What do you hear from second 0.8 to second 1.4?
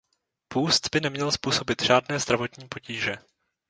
by neměl